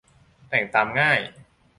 [0.49, 1.19] แต่งตามง่าย